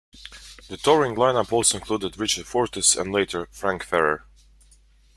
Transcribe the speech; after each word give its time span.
The 0.67 0.77
touring 0.77 1.13
lineup 1.13 1.51
also 1.51 1.77
included 1.77 2.17
Richard 2.17 2.47
Fortus 2.47 2.95
and 2.99 3.13
later, 3.13 3.47
Frank 3.51 3.83
Ferrer. 3.83 4.25